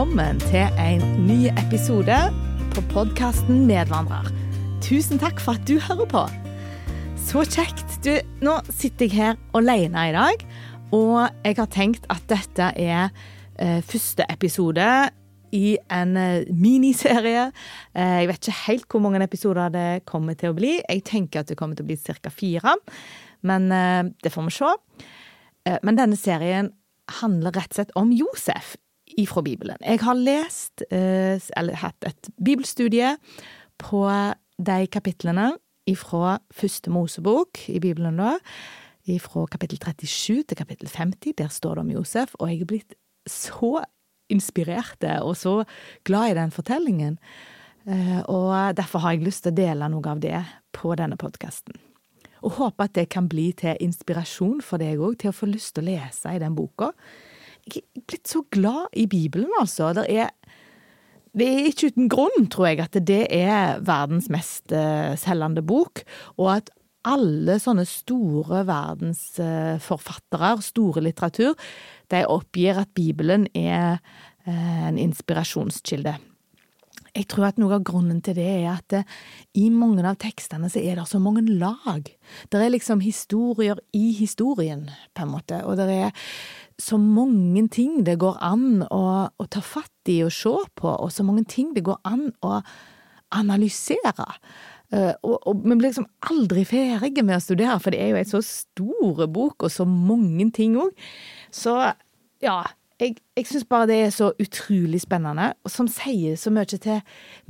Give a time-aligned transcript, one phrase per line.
[0.00, 2.16] velkommen til en ny episode
[2.72, 4.30] på podkasten Medvandrer.
[4.80, 6.22] Tusen takk for at du hører på.
[7.20, 7.98] Så kjekt.
[8.00, 10.46] Du, nå sitter jeg her alene i dag,
[10.96, 13.12] og jeg har tenkt at dette er
[13.60, 14.88] eh, første episode
[15.52, 17.50] i en eh, miniserie.
[17.92, 20.78] Eh, jeg vet ikke helt hvor mange episoder det kommer til å bli.
[20.80, 22.32] Jeg tenker at det kommer til å bli ca.
[22.32, 22.78] fire,
[23.44, 24.76] men eh, det får vi se.
[25.68, 26.72] Eh, men denne serien
[27.20, 28.78] handler rett og slett om Josef
[29.18, 29.76] ifra Bibelen.
[29.80, 33.16] Jeg har lest, eh, eller hatt et bibelstudie
[33.78, 34.04] på
[34.58, 35.52] de kapitlene
[35.88, 38.36] ifra første Mosebok i Bibelen da,
[39.08, 41.32] ifra kapittel 37 til kapittel 50.
[41.38, 42.94] Der står det om Josef, og jeg er blitt
[43.26, 43.84] så
[44.30, 45.64] inspirert og så
[46.04, 47.18] glad i den fortellingen.
[47.88, 51.74] Eh, og derfor har jeg lyst til å dele noe av det på denne podkasten.
[52.42, 55.74] Og håper at det kan bli til inspirasjon for deg òg, til å få lyst
[55.74, 56.92] til å lese i den boka
[57.66, 59.92] jeg er blitt så glad i Bibelen, altså.
[59.96, 60.30] Det er,
[61.36, 66.04] det er ikke uten grunn, tror jeg, at det er verdens mest uh, selgende bok,
[66.38, 66.72] og at
[67.08, 71.54] alle sånne store verdensforfattere, store litteratur,
[72.12, 74.00] de oppgir at Bibelen er
[74.46, 76.18] uh, en inspirasjonskilde.
[77.16, 79.02] Jeg tror at noe av grunnen til det er at det,
[79.58, 82.06] i mange av tekstene så er det så mange lag.
[82.50, 86.26] Det er liksom historier i historien, på en måte, og det er
[86.80, 91.12] så mange ting det går an å, å ta fatt i og se på, og
[91.12, 92.60] så mange ting det går an å
[93.36, 94.26] analysere.
[94.90, 98.18] Uh, og, og, vi blir liksom aldri ferdige med å studere, for det er jo
[98.18, 100.90] ei så store bok, og så mange ting òg.
[101.54, 101.76] Så
[102.42, 102.58] ja,
[103.00, 107.00] jeg, jeg syns bare det er så utrolig spennende, og som sier så mye til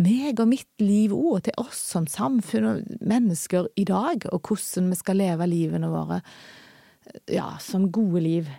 [0.00, 4.40] meg og mitt liv òg, og til oss som samfunn og mennesker i dag, og
[4.46, 6.20] hvordan vi skal leve livene våre
[7.30, 8.50] ja, som gode liv.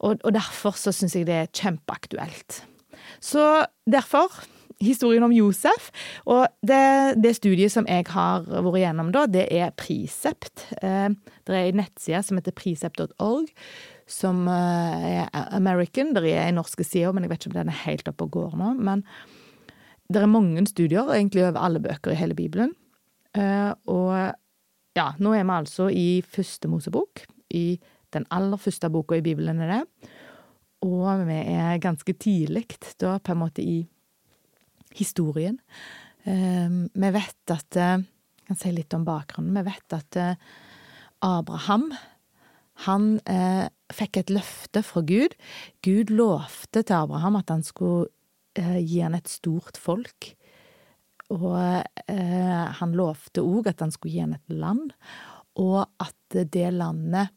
[0.00, 2.62] Og, og derfor så syns jeg det er kjempeaktuelt.
[3.20, 4.42] Så derfor
[4.82, 5.90] historien om Josef.
[6.24, 10.66] Og det, det, studiet som jeg har vært igjennom da, det er Prisept.
[10.82, 11.10] Eh,
[11.46, 13.50] det er en nettside som heter prisept.org,
[14.12, 16.12] som eh, er American.
[16.16, 18.36] Det er en norsk side men jeg vet ikke om den er helt oppe og
[18.36, 18.74] går nå.
[18.84, 19.04] Men
[20.12, 22.74] det er mange studier egentlig over alle bøker i hele Bibelen.
[23.38, 24.12] Eh, og
[24.98, 27.24] ja, nå er vi altså i første Mosebok,
[27.56, 27.80] i
[28.12, 30.10] den aller første boka i Bibelen er det.
[30.84, 32.66] Og vi er ganske tidlig
[33.00, 33.80] da på en måte i
[34.98, 35.56] historien.
[36.26, 38.04] Um, vi vet at Jeg
[38.46, 39.54] kan si litt om bakgrunnen.
[39.54, 40.18] Vi vet at
[41.22, 41.86] Abraham
[42.86, 45.36] han eh, fikk et løfte fra Gud.
[45.84, 48.10] Gud lovte til Abraham at han skulle
[48.58, 50.32] eh, gi han et stort folk.
[51.32, 51.54] Og
[52.12, 54.90] han lovte òg at han skulle gi han et land,
[55.56, 57.30] og at det landet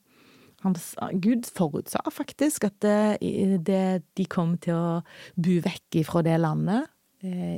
[0.66, 0.76] han,
[1.22, 3.20] Gud forutsa faktisk at det,
[3.68, 4.90] det, de kom til å
[5.38, 6.95] bo vekk fra det landet eh,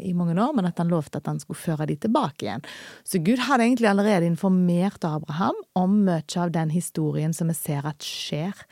[0.03, 2.65] i mange år, men at han lovte at han skulle føre de tilbake igjen.
[3.07, 7.87] Så Gud hadde egentlig allerede informert Abraham om mye av den historien som vi ser
[7.87, 8.65] at skjer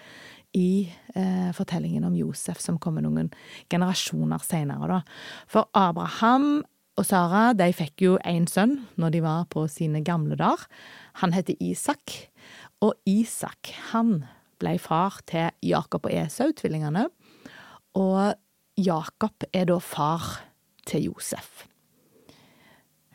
[0.56, 3.28] i eh, fortellingen om Josef, som kommer noen
[3.72, 5.02] generasjoner senere, da.
[5.52, 6.64] For Abraham
[6.96, 10.64] og Sara de fikk jo én sønn når de var på sine gamle dager.
[11.20, 12.32] Han heter Isak.
[12.84, 14.22] Og Isak, han
[14.62, 17.10] ble far til Jakob og Esau, tvillingene.
[18.00, 18.36] Og
[18.80, 20.55] Jakob er da far til
[20.94, 21.66] Josef.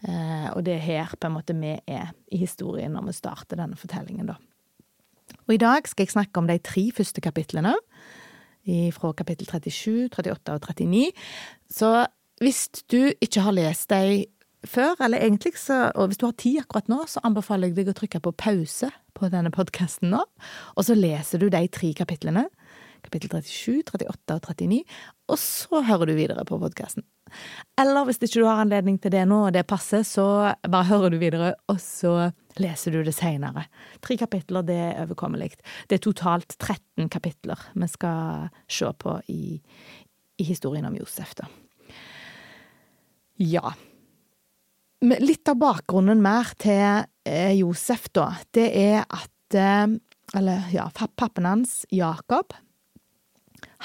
[0.02, 3.60] Eh, og det er her på en måte vi er i historien når vi starter
[3.60, 4.38] denne fortellingen, da.
[5.46, 7.76] Og i dag skal jeg snakke om de tre første kapitlene,
[8.92, 11.12] fra kapittel 37, 38 og 39.
[11.70, 11.88] Så
[12.40, 14.26] hvis du ikke har lest de
[14.64, 17.92] før, eller egentlig så, og hvis du har tid akkurat nå, så anbefaler jeg deg
[17.92, 20.20] å trykke på pause på denne podkasten nå,
[20.76, 22.46] og så leser du de tre kapitlene,
[23.04, 24.82] kapittel 37, 38 og 39,
[25.30, 27.06] og så hører du videre på podkasten.
[27.78, 30.26] Eller hvis ikke du har anledning til det nå, og det passer, så
[30.66, 32.30] bare hører du videre, og så
[32.60, 33.68] leser du det seinere.
[34.02, 35.52] Tre kapitler, det er overkommelig.
[35.88, 39.60] Det er totalt 13 kapitler vi skal se på i,
[40.40, 41.46] i historien om Josef, da.
[43.40, 43.70] Ja,
[45.00, 49.86] Litt av bakgrunnen mer til eh, Josef, da, det er at eh,
[50.36, 52.52] Eller ja, pappen hans, Jakob,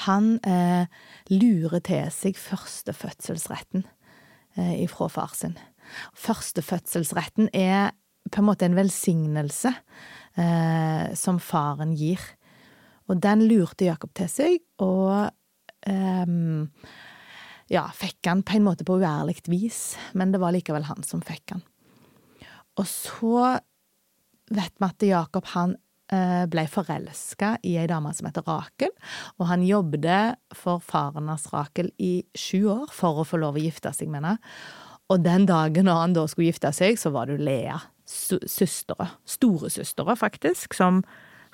[0.04, 0.88] han eh,
[1.32, 3.86] lurer til seg førstefødselsretten
[4.58, 5.56] eh, ifra far sin.
[6.18, 7.94] Førstefødselsretten er
[8.28, 12.20] på en måte en velsignelse eh, som faren gir.
[13.06, 15.30] Og den lurte Jakob til seg, og
[15.86, 16.36] eh,
[17.72, 21.22] ja, fikk han på en måte på uærlig vis, men det var likevel han som
[21.24, 21.64] fikk han.
[22.76, 23.56] Og så
[24.52, 25.74] vet vi at Jakob han
[26.06, 28.92] ble forelska i ei dame som heter Rakel,
[29.40, 33.64] og han jobbet for faren hans Rakel i sju år for å få lov å
[33.64, 34.36] gifte seg med henne.
[35.10, 40.16] Og den dagen når han da skulle gifte seg, så var det Lea, søstre, storesøstera
[40.18, 41.02] faktisk, som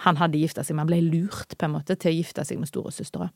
[0.05, 0.87] han hadde gifta seg med.
[0.87, 3.29] Han ble lurt på en måte til å gifte seg med storesøstera.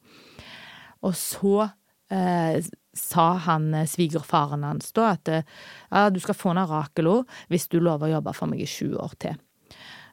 [1.04, 1.68] Og så
[2.12, 2.64] eh,
[2.96, 7.12] sa han eh, svigerfaren hans da at ja, du skal få en Rakel
[7.52, 9.36] hvis du lover å jobbe for meg i sju år til.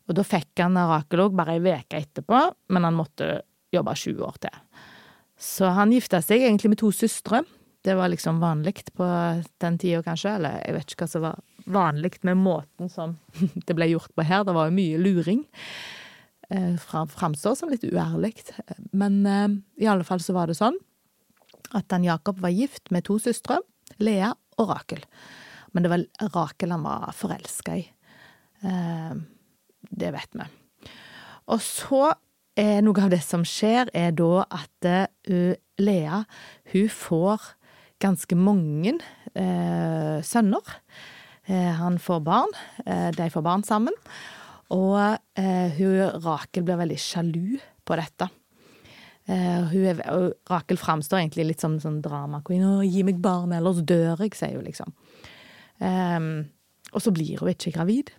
[0.10, 2.40] Og da fikk han Rakel bare ei uke etterpå,
[2.76, 3.42] men han måtte
[3.74, 4.58] jobbe sju år til.
[5.40, 7.42] Så han gifta seg egentlig med to søstre.
[7.84, 9.08] Det var liksom vanlig på
[9.60, 10.38] den tida, kanskje.
[10.38, 11.42] Eller jeg vet ikke hva som var
[11.74, 13.18] vanlig med måten som
[13.68, 14.46] det ble gjort på her.
[14.48, 15.44] Det var jo mye luring.
[16.50, 18.36] Eh, framstår som litt uærlig.
[18.92, 19.50] Men eh,
[19.84, 20.80] i alle fall så var det sånn
[21.74, 23.58] at han Jakob var gift med to søstre,
[24.04, 24.30] Lea
[24.62, 25.02] og Rakel.
[25.74, 26.04] Men det var
[26.36, 27.86] Rakel han var forelska i.
[29.94, 30.48] Eh, det vet vi.
[31.54, 32.14] Og så
[32.58, 36.24] er noe av det som skjer, er da at uh, Lea
[36.72, 37.50] hun får
[38.04, 38.98] ganske mange
[39.34, 40.78] uh, sønner.
[41.50, 42.54] Uh, han får barn.
[42.86, 43.94] de får barn sammen.
[44.74, 44.96] Og
[45.36, 48.30] hun, Rakel blir veldig sjalu på dette.
[49.30, 50.00] Uh, er,
[50.50, 52.84] Rakel framstår egentlig litt som sånn drama-queen.
[52.84, 54.92] 'Gi meg barn, ellers dør jeg', sier hun liksom.
[55.80, 56.50] Um,
[56.92, 58.12] og så blir hun ikke gravid.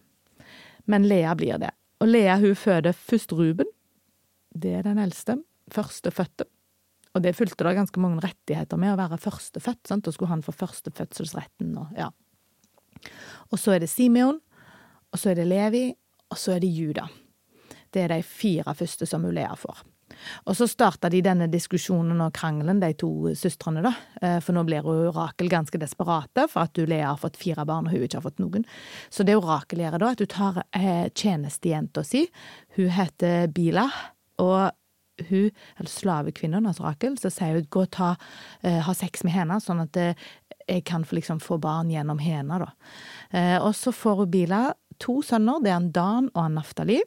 [0.90, 1.70] Men Lea blir det.
[2.02, 3.68] Og Lea hun føder først Ruben.
[4.54, 5.38] Det er den eldste.
[5.72, 6.46] Førstefødte.
[7.14, 9.86] Og det fulgte da ganske mange rettigheter med å være førstefødt.
[9.88, 10.06] sant?
[10.06, 12.10] og skulle han få førstefødselsretten og ja.
[13.52, 14.40] Og så er det Simeon,
[15.12, 15.94] og så er det Levi,
[16.30, 17.06] og så er det Juda.
[17.92, 19.84] Det er de fire første som Lea får.
[20.48, 23.94] Og så starta de denne diskusjonen og krangelen, de to søstrene, da.
[24.20, 27.94] Eh, for nå blir Rakel ganske desperate for at Lea har fått fire barn, og
[27.94, 28.66] hun ikke har fått noen.
[29.10, 32.26] Så det Rakel gjør da, at hun tar eh, tjenestejenta si,
[32.78, 33.88] hun heter Bila,
[34.42, 34.74] og
[35.28, 38.14] hun, eller slavekvinnen, altså Rakel, så sier hun gå og ta,
[38.66, 40.00] eh, ha sex med henne, sånn at
[40.64, 42.70] jeg kan liksom få barn gjennom henne, da.
[43.60, 44.60] Og så får hun Bila
[45.02, 47.02] to sønner, det er en Dan og en Naftali.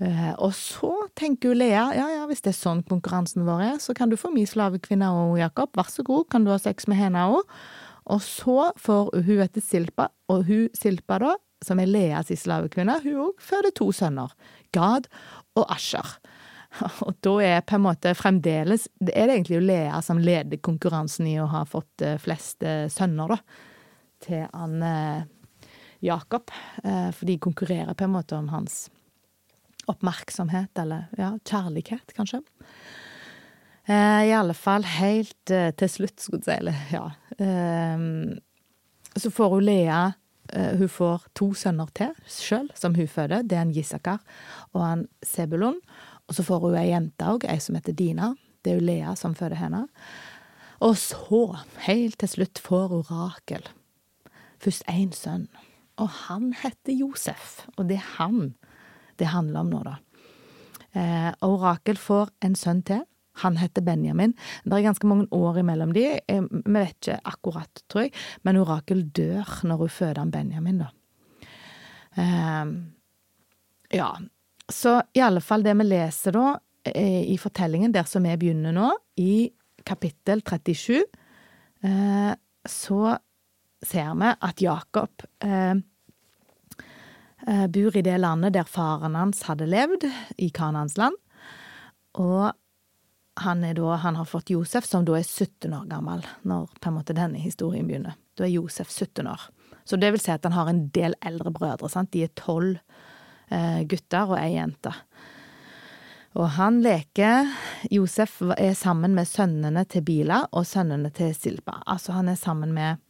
[0.00, 3.76] Eh, og så tenker jo Lea ja ja, hvis det er sånn konkurransen vår er,
[3.84, 5.74] så kan du få min slavekvinne òg, Jakob.
[5.76, 7.44] Vær så god, kan du ha sex med henne òg?
[8.10, 13.26] Og så får hun etter Silpa, og hun Silpa, da, som er Leas slavekvinne, hun
[13.26, 14.32] òg føder to sønner.
[14.72, 15.10] Gad
[15.58, 16.16] og Asher.
[17.04, 21.26] Og da er på en måte fremdeles Det er egentlig jo Lea som leder konkurransen
[21.26, 23.66] i å ha fått eh, flest eh, sønner, da,
[24.22, 25.26] til han
[26.00, 26.52] Jakob.
[26.80, 28.86] For de konkurrerer på en måte om hans
[29.88, 32.42] oppmerksomhet, eller ja, kjærlighet, kanskje.
[33.88, 37.04] Eh, I alle fall helt eh, til slutt, skulle jeg si, eller ja.
[37.40, 38.04] Eh,
[39.16, 40.02] så får hun Lea
[40.52, 43.42] eh, Hun får to sønner til sjøl, som hun føder.
[43.42, 44.20] Det er en Gisakar
[44.72, 45.80] og en Sebulon.
[46.28, 48.34] Og så får hun ei jente òg, ei som heter Dina.
[48.62, 49.86] Det er jo Lea som føder henne.
[50.80, 51.42] Og så,
[51.88, 53.66] helt til slutt, får hun Rakel.
[54.60, 55.48] Først én sønn.
[56.00, 57.64] Og han heter Josef.
[57.76, 58.54] Og det er han
[59.20, 59.96] det handler om nå, da.
[60.96, 63.04] Eh, Orakel får en sønn til.
[63.44, 64.32] Han heter Benjamin.
[64.64, 66.04] Det er ganske mange år imellom de.
[66.26, 68.14] Vi vet ikke akkurat, tror jeg,
[68.44, 70.90] men Orakel dør når hun føder han Benjamin, da.
[72.18, 72.74] Eh,
[74.00, 74.10] ja.
[74.70, 76.44] Så i alle fall det vi leser da
[76.86, 78.90] eh, i fortellingen der som vi begynner nå,
[79.22, 79.48] i
[79.86, 81.00] kapittel 37,
[81.86, 82.32] eh,
[82.68, 83.16] så
[83.80, 85.80] ser vi at Jakob eh, Eh,
[87.46, 90.04] bor i det landet der faren hans hadde levd,
[90.36, 91.16] i Kanans land.
[92.20, 92.50] Og
[93.40, 96.98] han, da, han, har fått Josef, som da er 17 år gammel når på en
[96.98, 98.18] måte denne historien begynner.
[98.36, 99.48] Da er Josef 17 år.
[99.84, 101.88] Så det vil si at han har en del eldre brødre.
[101.88, 102.12] sant?
[102.12, 102.78] De er tolv
[103.50, 104.92] eh, gutter og ei jente.
[106.38, 107.48] Og han leker
[107.90, 111.80] Josef er sammen med sønnene til Bila og sønnene til Silpa.
[111.86, 113.00] Altså han er sammen med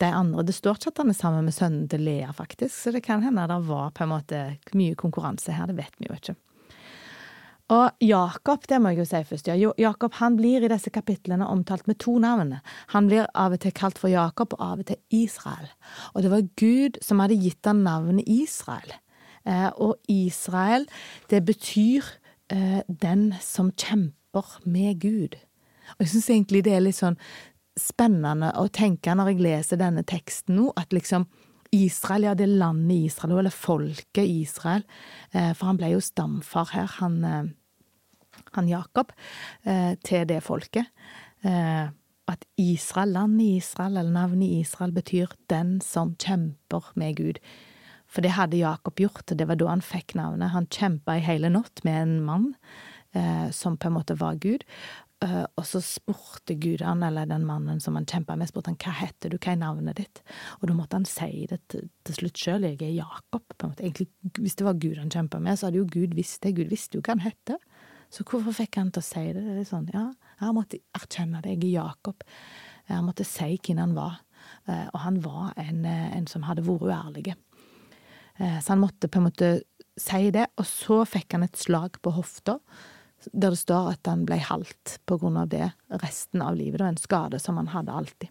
[0.00, 0.44] de andre.
[0.46, 3.24] Det står ikke at han er sammen med sønnen til Lea, faktisk, så det kan
[3.24, 4.44] hende det var på en måte
[4.76, 6.36] mye konkurranse her, det vet vi jo ikke.
[7.70, 9.72] Og Jakob, det må jeg jo si først, ja.
[9.78, 12.56] Jakob han blir i disse kapitlene omtalt med to navn.
[12.90, 15.68] Han blir av og til kalt for Jakob, og av og til Israel.
[16.14, 18.96] Og det var Gud som hadde gitt han navnet Israel.
[19.46, 20.88] Eh, og Israel,
[21.30, 22.10] det betyr
[22.50, 25.38] eh, den som kjemper med Gud.
[25.94, 27.18] Og jeg syns egentlig det er litt sånn
[27.80, 31.26] spennende å tenke når jeg leser denne teksten nå, at liksom
[31.74, 34.82] Israel, ja, det er landet Israel, eller folket Israel,
[35.30, 39.12] eh, for han ble jo stamfar her, han, eh, han Jakob,
[39.64, 40.90] eh, til det folket.
[42.30, 47.38] At Israel, landet Israel, eller navnet Israel, betyr den som kjemper med Gud.
[48.10, 50.50] For det hadde Jakob gjort, det var da han fikk navnet.
[50.54, 52.48] Han kjempa i hele natt med en mann
[53.14, 54.66] eh, som på en måte var Gud.
[55.20, 58.78] Uh, og så spurte Gud han, eller den mannen som han kjempa med, spurte han
[58.80, 60.22] hva heter du, hva er navnet ditt?
[60.62, 63.44] Og da måtte han si det til, til slutt sjøl, jeg er Jakob.
[63.52, 63.84] på en måte.
[63.84, 64.08] Egentlig,
[64.38, 66.54] hvis det var Gud han kjempa med, så hadde jo Gud visst det.
[66.56, 67.52] Gud visste jo hva han het.
[68.10, 69.42] Så hvorfor fikk han til å si det?
[69.44, 70.06] Det er sånn, ja,
[70.40, 72.24] jeg måtte erkjenne det, jeg er Jakob.
[72.88, 74.22] Han måtte si hvem han var.
[74.64, 77.36] Uh, og han var en, en som hadde vært uærlig.
[78.40, 79.52] Uh, så han måtte på en måte
[80.00, 82.56] si det, og så fikk han et slag på hofta
[83.32, 85.72] der det står at han ble halt av det
[86.02, 86.78] resten av livet.
[86.78, 88.28] Det var en skade som han hadde alltid.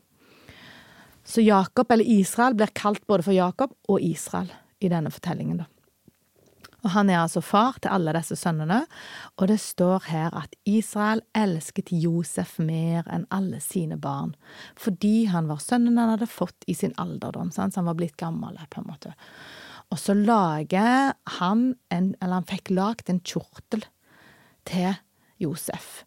[1.24, 5.58] Så Jakob, eller Israel, blir kalt både for Jakob og Israel i denne fortellingen.
[5.58, 5.66] da.
[6.84, 8.86] Og Han er altså far til alle disse sønnene,
[9.38, 14.34] og det står her at Israel elsket Josef mer enn alle sine barn,
[14.80, 18.58] fordi han var sønnen han hadde fått i sin alderdom, så han var blitt gammel.
[18.70, 19.14] på en måte.
[19.92, 23.84] Og så lager han en, eller han fikk lagd en kjortel
[24.68, 24.94] til
[25.40, 26.04] Josef.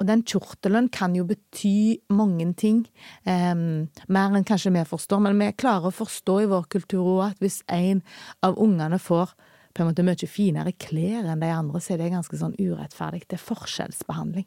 [0.00, 2.82] Og den kjortelen kan jo bety mange ting,
[3.28, 7.20] um, mer enn kanskje vi forstår, men vi klarer å forstå i vår kultur òg
[7.28, 8.02] at hvis en
[8.42, 9.36] av ungene får
[9.74, 13.24] på en måte mye finere klær enn de andre, så er det ganske sånn urettferdig.
[13.28, 14.46] Det er forskjellsbehandling.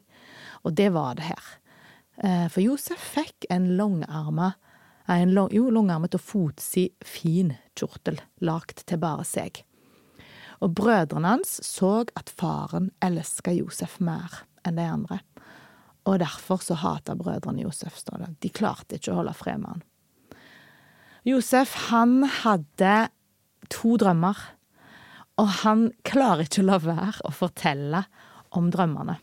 [0.64, 1.50] Og det var det her.
[2.20, 4.54] Uh, for Josef fikk en langarma
[5.08, 9.62] en long, jo, langarmet og fotsid fin kjortel, lagd til bare seg
[10.64, 15.20] og brødrene hans så at faren elska Josef mer enn de andre.
[16.08, 18.30] Og derfor så hata brødrene Josef, står det.
[18.44, 19.86] De klarte ikke å holde fred med han.
[21.28, 22.94] Josef, han hadde
[23.72, 24.38] to drømmer,
[25.38, 28.02] og han klarer ikke å la være å fortelle
[28.56, 29.18] om drømmene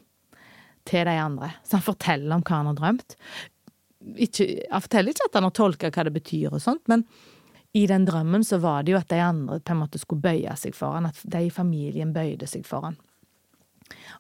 [0.86, 1.50] til de andre.
[1.66, 3.16] Så han forteller om hva han har drømt.
[4.22, 7.08] Ikke, han forteller ikke at han har tolka hva det betyr og sånt, men
[7.76, 10.54] i den drømmen så var det jo at de andre på en måte skulle bøye
[10.60, 12.96] seg for han, at de i familien bøyde seg for han.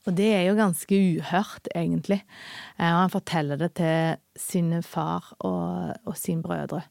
[0.05, 2.19] Og det er jo ganske uhørt, egentlig.
[2.77, 6.83] Eh, og han forteller det til sin far og, og sin brødre.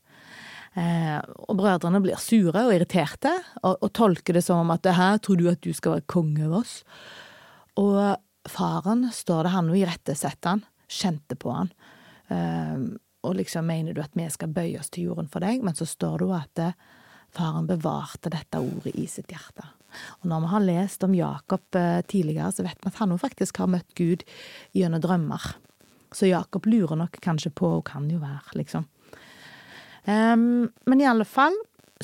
[0.74, 3.30] Eh, og brødrene blir sure og irriterte,
[3.62, 6.08] og, og tolker det som om at det her tror du at du skal være
[6.10, 6.80] konge over oss.
[7.78, 11.70] Og faren, står det, han og irettesetter han, kjente på han.
[12.32, 12.88] Eh,
[13.24, 15.86] og liksom mener du at vi skal bøye oss til jorden for deg, men så
[15.88, 16.76] står det jo at eh,
[17.34, 19.66] faren bevarte dette ordet i sitt hjerte.
[20.20, 23.20] Og når vi har lest om Jakob eh, tidligere, så vet vi at han jo
[23.20, 24.26] faktisk har møtt Gud
[24.76, 25.54] gjennom drømmer.
[26.14, 28.86] Så Jakob lurer nok kanskje på, og kan jo være, liksom.
[30.04, 31.54] Um, men i alle fall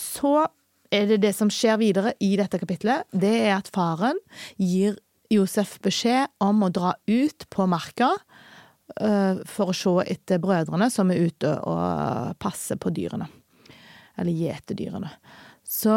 [0.00, 0.46] så
[0.90, 4.18] er det det som skjer videre i dette kapitlet, det er at faren
[4.56, 4.96] gir
[5.30, 8.08] Josef beskjed om å dra ut på marka
[9.50, 13.28] for å se etter brødrene som er ute og passer på dyrene.
[14.20, 15.12] Eller gjeter dyrene.
[15.64, 15.94] Så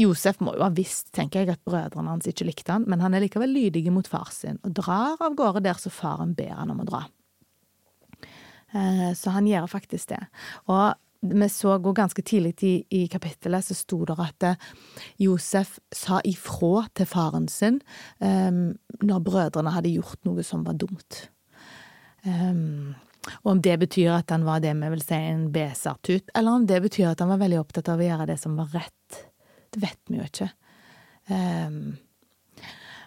[0.00, 3.14] Josef må jo ha visst, tenker jeg, at brødrene hans ikke likte han, men han
[3.14, 6.72] er likevel lydig mot far sin, og drar av gårde der så faren ber han
[6.72, 7.02] om å dra.
[8.72, 10.22] Eh, så han gjør faktisk det.
[10.72, 14.70] Og vi så gå ganske tidlig i, i kapittelet, så sto det at eh,
[15.22, 17.78] Josef sa ifra til faren sin
[18.18, 18.72] um,
[19.04, 21.26] når brødrene hadde gjort noe som var dumt.
[22.26, 22.94] Um,
[23.42, 26.66] og om det betyr at han var det vi vil si en besartut, eller om
[26.66, 29.20] det betyr at han var veldig opptatt av å gjøre det som var rett,
[29.72, 30.48] det vet vi jo ikke.
[31.30, 31.96] Um,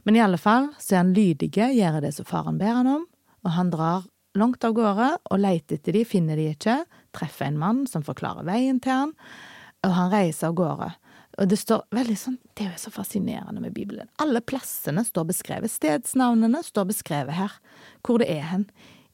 [0.05, 3.07] men i alle fall så er han lydige, gjør det som faren ber han om,
[3.45, 4.05] og han drar
[4.35, 6.81] langt av gårde og leter etter de, finner de ikke,
[7.15, 9.15] treffer en mann som forklarer veien til han,
[9.85, 10.91] og han reiser av gårde.
[11.35, 14.07] Og det står veldig sånn Det er jo så fascinerende med Bibelen.
[14.23, 15.71] Alle plassene står beskrevet.
[15.71, 17.57] Stedsnavnene står beskrevet her,
[18.07, 18.63] hvor det er hen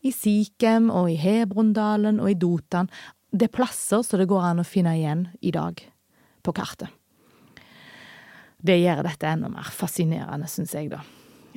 [0.02, 2.90] i Sikhem og i Hebrondalen og i Dotan.
[3.32, 5.80] Det er plasser så det går an å finne igjen i dag
[6.42, 6.90] på kartet.
[8.62, 11.02] Det gjør dette enda mer fascinerende, syns jeg, da.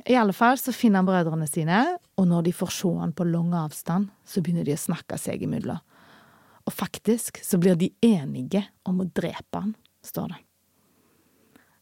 [0.05, 1.81] I alle fall så finner han brødrene sine,
[2.17, 5.45] og når de får se han på lang avstand, så begynner de å snakke seg
[5.45, 5.81] imellom.
[6.65, 9.75] Og faktisk så blir de enige om å drepe han,
[10.05, 10.44] står det.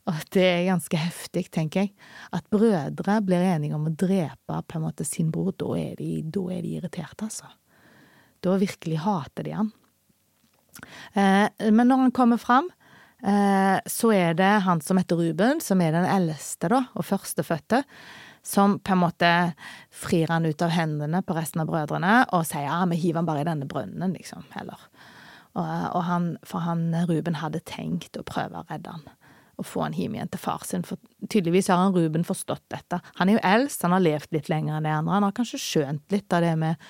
[0.09, 1.93] Og det er ganske heftig, tenker jeg.
[2.35, 5.53] At brødre blir enige om å drepe på en måte sin bror.
[5.55, 7.47] Da er de, da er de irriterte, altså.
[8.43, 9.71] Da virkelig hater de han.
[11.15, 12.67] Eh, men når han kommer fram,
[13.23, 17.85] eh, så er det han som heter Ruben, som er den eldste da, og førstefødte,
[18.43, 19.31] som på en måte
[19.87, 23.29] frir han ut av hendene på resten av brødrene og sier ja, vi hiver han
[23.29, 24.81] bare i denne brønnen, liksom, heller.
[25.53, 29.07] Og, og han, for han Ruben hadde tenkt å prøve å redde han
[29.59, 32.99] å få han hjem igjen til far sin, for tydeligvis har han Ruben forstått dette.
[33.19, 35.61] Han er jo eldst, han har levd litt lenger enn de andre, han har kanskje
[35.61, 36.89] skjønt litt av det med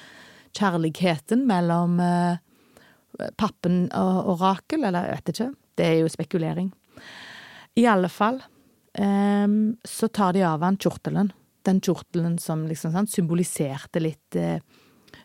[0.53, 2.39] kjærligheten mellom eh,
[3.39, 6.72] pappen og, og Rakel, eller jeg vet ikke, det er jo spekulering.
[7.79, 8.39] I alle fall
[8.93, 9.58] eh,
[9.89, 11.34] så tar de av han kjortelen.
[11.63, 14.60] Den kjortelen som liksom sant, symboliserte litt eh,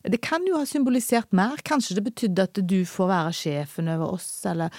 [0.02, 1.58] Det kan jo ha symbolisert mer.
[1.66, 4.74] Kanskje det betydde at du får være sjefen over oss, eller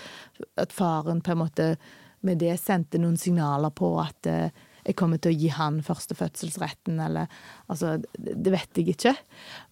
[0.58, 1.74] at faren på en måte
[2.25, 6.99] med det sendte noen signaler på at uh, jeg kommer til å gi han førstefødselsretten,
[7.03, 7.27] eller
[7.69, 9.13] Altså, det vet jeg ikke.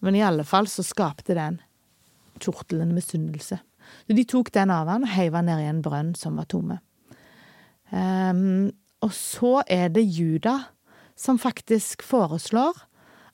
[0.04, 1.58] Men i alle fall så skapte den
[2.38, 3.58] kjortelen misunnelse.
[4.06, 6.46] Så de tok den av han og heiv han ned i en brønn som var
[6.50, 6.78] tomme.
[7.90, 8.68] Um,
[9.02, 10.58] og så er det Juda
[11.18, 12.76] som faktisk foreslår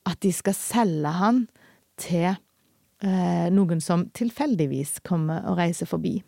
[0.08, 1.40] at de skal selge han
[2.00, 2.30] til
[3.04, 6.18] eh, noen som tilfeldigvis kommer og reiser forbi.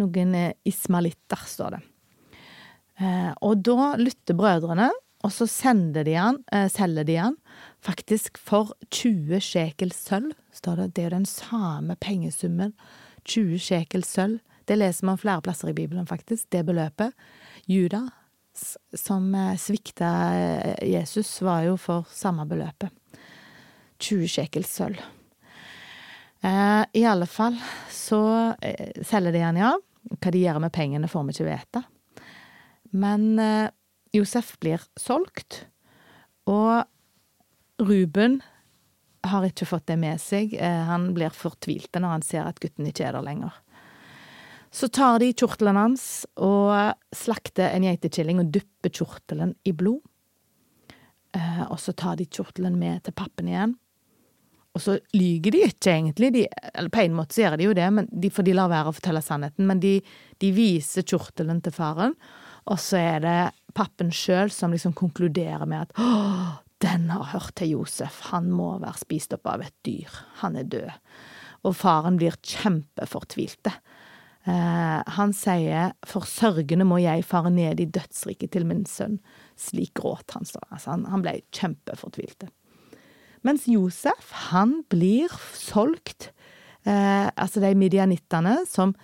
[0.00, 0.34] Noen
[0.66, 1.82] ismalitter, står det.
[3.02, 4.90] Eh, og da lytter brødrene,
[5.24, 7.36] og så sender de han, eh, selger de han
[7.82, 10.94] faktisk for 20 sjekel sølv, står det.
[10.94, 12.74] Det er jo den samme pengesummen.
[13.24, 14.40] 20 sjekel sølv.
[14.66, 17.12] Det leser man flere plasser i Bibelen, faktisk, det beløpet.
[17.66, 18.08] Juda,
[18.54, 22.90] som eh, svikta Jesus, var jo for samme beløpet.
[23.98, 25.00] 20 sjekel sølv.
[26.44, 27.56] Eh, I alle fall
[27.90, 29.72] så eh, selger de han, ja.
[30.20, 31.84] Hva de gjør med pengene, får vi ikke vite.
[32.92, 33.70] Men eh,
[34.12, 35.64] Josef blir solgt,
[36.50, 36.84] og
[37.80, 38.42] Ruben
[39.24, 40.52] har ikke fått det med seg.
[40.60, 43.54] Han blir fortvilt når han ser at gutten ikke er der lenger.
[44.68, 46.04] Så tar de kjortelen hans
[46.36, 46.68] og
[47.16, 50.04] slakter en geitekilling og dypper kjortelen i blod.
[51.70, 53.74] Og så tar de kjortelen med til pappen igjen.
[54.74, 56.32] Og så lyger de ikke, egentlig.
[56.34, 58.90] De, eller på en måte så gjør de jo det, de, for de lar være
[58.90, 59.68] å fortelle sannheten.
[59.70, 60.00] Men de,
[60.42, 62.16] de viser kjortelen til faren,
[62.70, 63.38] og så er det
[63.76, 68.74] pappen sjøl som liksom konkluderer med at Åh, den har hørt til Josef, han må
[68.82, 70.10] være spist opp av et dyr,
[70.42, 70.90] han er død.
[71.64, 73.72] Og faren blir kjempefortvilte.
[74.44, 79.16] Eh, han sier, for sørgende må jeg fare ned i dødsriket til min sønn.
[79.56, 81.06] Slik gråt han, står altså, han.
[81.14, 82.50] Han ble kjempefortvilte.
[83.44, 86.30] Mens Josef, han blir solgt.
[86.84, 88.94] Eh, altså de midianittene som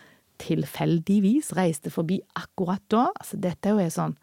[0.41, 3.09] tilfeldigvis reiste forbi akkurat da.
[3.21, 4.19] Altså dette er jo sånn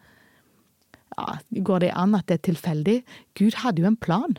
[1.18, 2.98] Ja, går det an at det er tilfeldig?
[3.38, 4.36] Gud hadde jo en plan.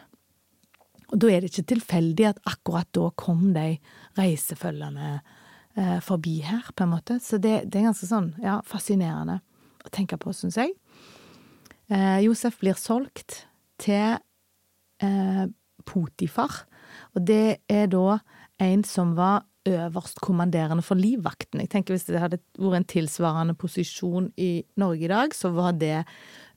[1.10, 3.80] Og da er det ikke tilfeldig at akkurat da kom de
[4.20, 7.18] reisefølgende eh, forbi her, på en måte.
[7.24, 9.40] Så det, det er ganske sånn, ja, fascinerende
[9.84, 10.76] å tenke på, syns jeg.
[11.90, 13.42] Eh, Josef blir solgt
[13.82, 14.20] til
[15.02, 15.46] eh,
[15.90, 16.64] Potifar,
[17.18, 18.20] og det er da
[18.62, 21.62] en som var øverstkommanderende for livvakten.
[21.62, 25.76] Jeg tenker Hvis det hadde vært en tilsvarende posisjon i Norge i dag, så var
[25.78, 26.06] det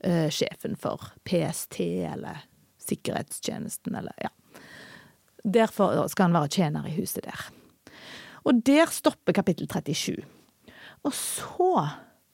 [0.05, 1.79] uh, sjefen for PST
[2.13, 2.45] eller
[2.83, 4.31] sikkerhetstjenesten, eller ja.
[5.43, 7.49] Derfor skal han være tjener i huset der.
[8.47, 10.23] Og der stopper kapittel 37.
[11.03, 11.87] Og så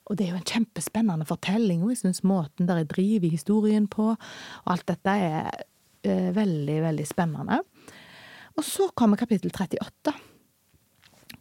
[0.09, 3.85] og det er jo en kjempespennende fortelling, og jeg syns måten der jeg driver historien
[3.87, 5.51] på, og alt dette er
[6.03, 7.61] eh, veldig, veldig spennende.
[8.57, 10.13] Og så kommer kapittel 38.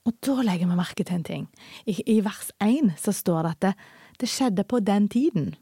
[0.07, 1.47] Og da legger vi merke til en ting.
[1.87, 3.73] I, i vers 1 så står det at det,
[4.23, 5.53] det, skjedde på den tiden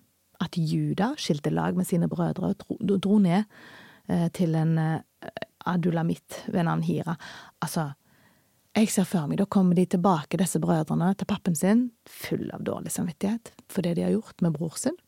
[0.42, 3.44] at Juda skilte lag med sine brødre og dro, dro ned
[4.12, 5.30] eh, til en eh,
[5.66, 7.16] adulamitt ved navn Hira.
[7.64, 7.90] Altså,
[8.76, 12.64] jeg ser for meg, da kommer de tilbake, disse brødrene, til pappen sin, full av
[12.66, 14.98] dårlig samvittighet for det de har gjort med bror sin.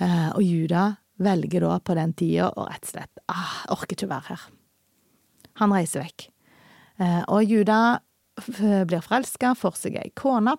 [0.00, 4.08] Eh, og Juda velger da på den tida å rett og slett ah, orker ikke
[4.08, 4.46] å være her.
[5.62, 6.28] Han reiser vekk.
[7.00, 7.98] Eh, og Juda
[8.88, 10.56] blir forelska, får seg ei kone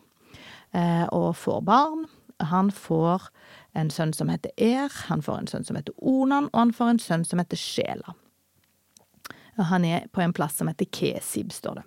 [0.74, 2.08] eh, og får barn.
[2.52, 3.30] Han får
[3.78, 6.94] en sønn som heter Er, han får en sønn som heter Onan, og han får
[6.94, 8.18] en sønn som heter Sjela.
[9.58, 11.86] Han er på en plass som heter Kesib, står det.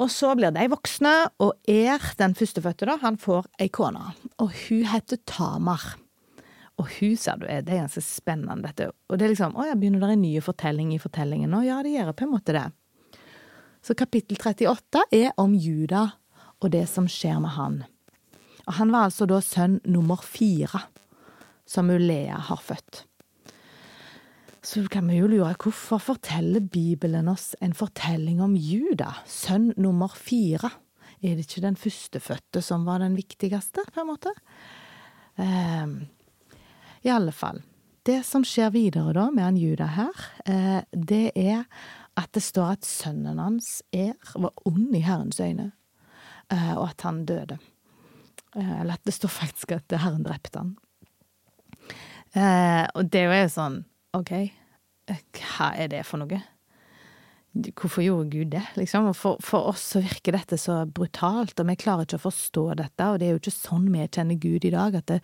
[0.00, 4.12] Og så blir de voksne, og Er, den førstefødte, da, han får ei kone.
[4.40, 5.96] Og hun heter Tamar.
[6.76, 8.90] Og huset du er, det er ganske spennende, dette.
[9.08, 11.62] Og det er liksom Å ja, begynner det en ny fortelling i fortellingen nå?
[11.64, 12.66] Ja, det gjør på en måte det.
[13.86, 16.08] Så kapittel 38 er om Juda
[16.60, 17.82] og det som skjer med han.
[18.66, 20.82] Og han var altså da sønn nummer fire
[21.66, 23.04] som Ulea har født.
[24.66, 30.10] Så kan vi jo lure hvorfor forteller Bibelen oss en fortelling om Juda, sønn nummer
[30.18, 30.72] fire?
[31.22, 34.32] Er det ikke den førstefødte som var den viktigste, på en måte?
[35.38, 35.94] Eh,
[37.06, 37.62] I alle fall.
[38.02, 41.62] Det som skjer videre da med han Juda her, eh, det er
[42.18, 45.68] at det står at sønnen hans er, var ond i Herrens øyne,
[46.50, 47.60] eh, og at han døde.
[48.56, 50.74] Eh, eller at det står faktisk at Herren drepte han.
[52.36, 53.76] Og det er jo sånn
[54.18, 54.32] OK,
[55.38, 56.42] hva er det for noe?
[57.56, 59.08] Hvorfor gjorde Gud det, liksom?
[59.16, 63.06] For, for, oss så virker dette så brutalt, og vi klarer ikke å forstå dette,
[63.08, 65.20] og det er jo ikke sånn vi kjenner Gud i dag, at det,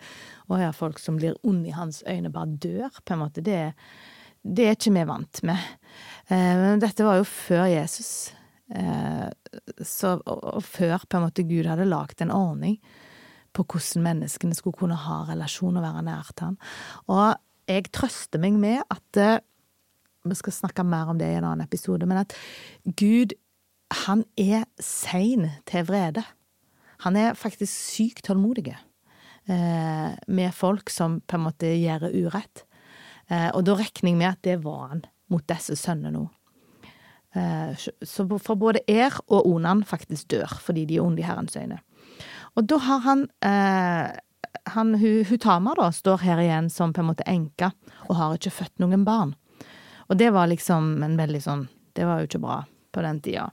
[0.49, 3.43] å ja, folk som blir onde i hans øyne, bare dør, på en måte.
[3.45, 3.59] Det,
[4.41, 5.69] det er ikke vi vant med.
[6.27, 8.11] Eh, men dette var jo før Jesus,
[8.73, 9.29] eh,
[9.83, 12.79] så, og, og, før på en måte Gud hadde lagd en ordning
[13.53, 16.57] på hvordan menneskene skulle kunne ha relasjon og være nært han.
[17.13, 17.35] Og
[17.69, 19.41] jeg trøster meg med at eh,
[20.23, 22.35] vi skal snakke mer om det i en annen episode, men at
[22.99, 23.35] Gud,
[24.05, 26.23] han er sein til vrede.
[27.03, 32.63] Han er faktisk sykt tålmodig eh, med folk som på en måte gjør urett.
[33.27, 36.25] Eh, og da regner jeg med at det var han mot disse sønnene nå.
[37.35, 41.57] Eh, så for både Er og Onan faktisk dør fordi de er onde i Herrens
[41.57, 41.81] øyne.
[42.55, 44.13] Og da har han eh,
[44.69, 47.71] han, hun da, står her igjen som på en måte enke
[48.07, 49.33] og har ikke født noen barn.
[50.13, 52.59] Og det var liksom en veldig sånn Det var jo ikke bra
[52.93, 53.47] på den tida.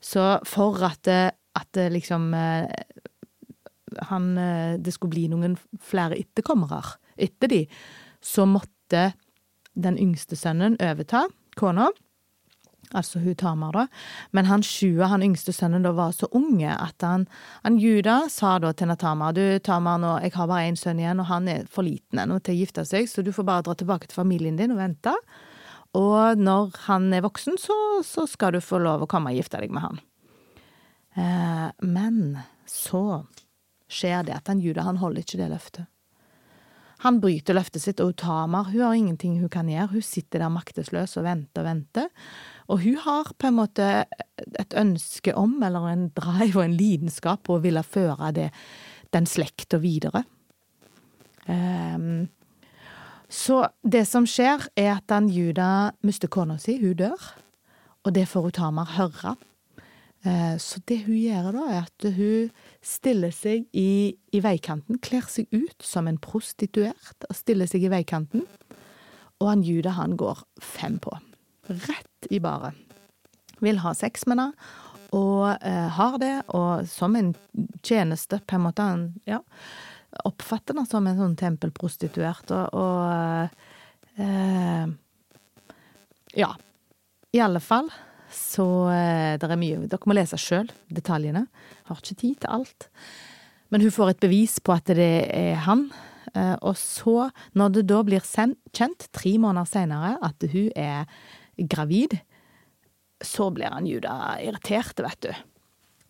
[0.00, 2.68] Så for at, det, at det liksom eh,
[4.10, 7.64] han, eh, Det skulle bli noen flere etterkommere etter de,
[8.22, 9.08] så måtte
[9.74, 11.24] den yngste sønnen overta
[11.58, 11.88] kona.
[12.94, 13.86] Altså hun Tamar, da.
[14.30, 17.26] Men han sjue, han yngste sønnen, da var så unge at han,
[17.66, 21.20] han Juda sa da til Tamar du Tamar, nå, jeg har bare én sønn igjen,
[21.20, 23.74] og han er for liten ennå til å gifte seg, så du får bare dra
[23.74, 25.16] tilbake til familien din og vente.
[25.96, 29.60] Og når han er voksen, så, så skal du få lov å komme og gifte
[29.62, 30.00] deg med han.
[31.18, 32.18] Eh, men
[32.68, 33.24] så
[33.88, 35.88] skjer det at han Juda han holder ikke det løftet.
[37.04, 39.92] Han bryter løftet sitt, og Tamar hun har ingenting hun kan gjøre.
[39.92, 42.08] Hun sitter der maktesløs og venter og venter.
[42.66, 43.86] Og hun har på en måte
[44.58, 48.48] et ønske om, eller en drive og en lidenskap på å ville føre det,
[49.14, 50.24] den slekta videre.
[51.46, 52.26] Um,
[53.28, 57.28] så det som skjer, er at den Juda mister kona si, hun dør.
[58.06, 59.34] Og det får hun Tamar høre.
[60.24, 62.48] Eh, så det hun gjør da, er at hun
[62.84, 67.92] stiller seg i, i veikanten, kler seg ut som en prostituert og stiller seg i
[67.92, 68.46] veikanten.
[69.38, 71.12] Og han Juda, han går fem på.
[71.68, 72.74] Rett i baret.
[73.60, 74.72] Vil ha sex med henne,
[75.12, 77.34] og eh, har det, og som en
[77.84, 78.88] tjeneste, på en måte.
[78.88, 79.42] Han, ja
[80.24, 84.86] oppfatter henne som en sånn tempelprostituert, og, og eh,
[86.38, 86.52] Ja.
[87.36, 87.90] I alle fall
[88.32, 91.46] så eh, det er mye Dere må lese sjøl detaljene.
[91.88, 92.88] Har ikke tid til alt.
[93.72, 95.88] Men hun får et bevis på at det er han.
[96.34, 101.08] Eh, og så, når det da blir kjent, tre måneder seinere, at hun er
[101.58, 102.18] gravid,
[103.24, 105.32] så blir han Juda irritert, vet du.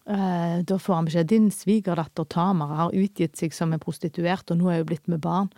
[0.09, 4.57] Eh, da får han beskjed din svigerdatter Tamara har utgitt seg som en prostituert, og
[4.57, 5.51] nå er hun blitt med barn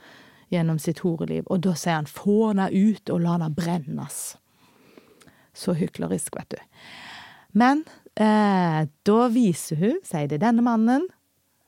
[0.51, 1.47] gjennom sitt horeliv.
[1.47, 4.19] Og da sier han få henne ut og la henne brennes.
[5.55, 6.83] Så hyklerisk, vet du.
[7.63, 7.85] Men
[8.19, 11.07] eh, da viser hun, sier det denne mannen,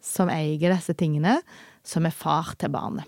[0.02, 1.38] som eier disse tingene,
[1.86, 3.06] som er far til barnet.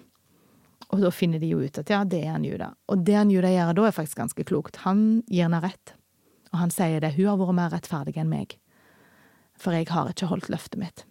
[0.94, 2.70] Og da finner de jo ut at ja, det er han Juda.
[2.92, 4.84] Og det han Juda gjør da, er faktisk ganske klokt.
[4.86, 5.96] Han gir henne rett.
[6.52, 8.54] Og han sier det, hun har vært mer rettferdig enn meg
[9.58, 11.04] for jeg har ikke holdt løftet mitt.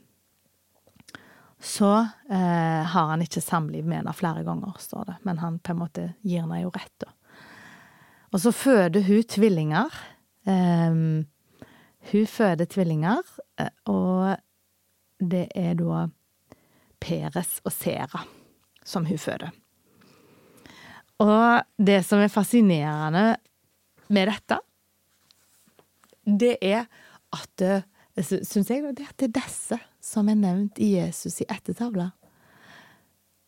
[1.63, 1.89] Så
[2.29, 5.79] eh, har han ikke samliv med henne flere ganger, står det, men han på en
[5.79, 7.13] måte gir henne jo rett, da.
[8.34, 9.95] Og så føder hun tvillinger.
[10.49, 10.97] Eh,
[12.12, 13.21] hun føder tvillinger,
[13.62, 14.36] eh, og
[15.23, 16.08] det er da
[17.03, 18.23] Peres og Sera
[18.84, 19.53] som hun føder.
[21.23, 23.38] Og det som er fascinerende
[24.12, 24.60] med dette,
[26.23, 26.88] det er
[27.34, 27.86] at eh,
[28.21, 32.12] syns jeg det er disse som er nevnt i Jesus i ettertavla.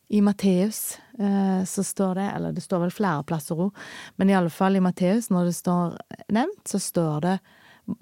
[0.08, 3.74] I Matteus eh, så står det, eller det står vel flere plasser òg,
[4.18, 5.96] men i alle fall i Matteus, når det står
[6.34, 7.36] nevnt, så står det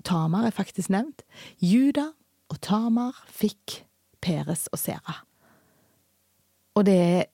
[0.05, 1.25] Tamar er faktisk nevnt.
[1.61, 2.11] Juda
[2.53, 3.83] og Tamar fikk
[4.25, 5.21] Peres og Sera.
[6.77, 7.27] Og det er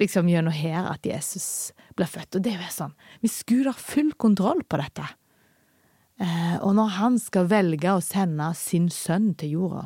[0.00, 2.38] liksom gjennom her at Jesus ble født.
[2.38, 5.06] Og det er jo sånn, hvis Gud har full kontroll på dette,
[6.64, 9.84] og når han skal velge å sende sin sønn til jorda,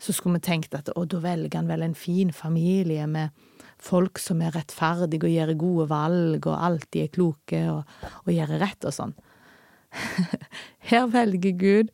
[0.00, 3.32] så skulle vi tenkt at å, da velger han vel en fin familie med
[3.80, 8.54] folk som er rettferdige og gjør gode valg og alltid er kloke og, og gjør
[8.60, 9.12] rett og sånn.
[10.90, 11.92] Her velger Gud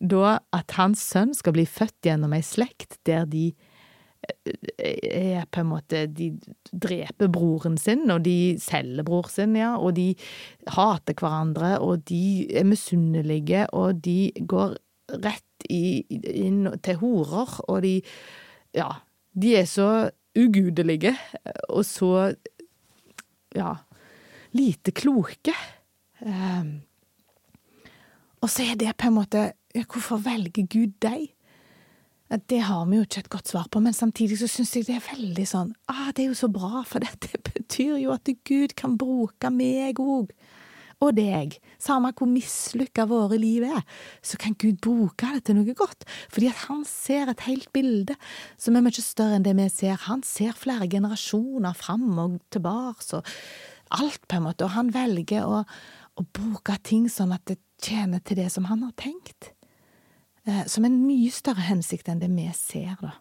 [0.00, 3.50] da at hans sønn skal bli født gjennom ei slekt der de
[4.80, 6.30] er på en måte De
[6.72, 10.12] dreper broren sin, og de selger bror sin, ja, og de
[10.76, 14.76] hater hverandre, og de er misunnelige, og de går
[15.24, 18.00] rett i, inn til horer, og de
[18.70, 18.86] Ja,
[19.34, 21.10] de er så ugudelige,
[21.68, 22.36] og så
[23.56, 23.72] ja,
[24.54, 25.54] lite kloke.
[26.20, 26.82] Um,
[28.40, 31.30] Og så er det på en måte Hvorfor velger Gud deg?
[32.30, 35.00] Det har vi jo ikke et godt svar på, men samtidig så syns jeg det
[35.00, 38.76] er veldig sånn ah, Det er jo så bra, for dette betyr jo at Gud
[38.78, 40.30] kan bruke meg òg.
[41.00, 41.54] Og deg.
[41.80, 43.80] Samme hvor mislykka våre liv er,
[44.20, 46.04] så kan Gud bruke det til noe godt.
[46.28, 48.18] Fordi at han ser et helt bilde
[48.60, 49.96] som er mye større enn det vi ser.
[50.04, 53.32] Han ser flere generasjoner fram og tilbake og
[53.96, 54.68] alt, på en måte.
[54.68, 55.64] Og han velger å,
[56.20, 59.54] å bruke ting sånn at det tjener til det som han har tenkt.
[60.44, 63.16] Eh, som en mye større hensikt enn det vi ser, da.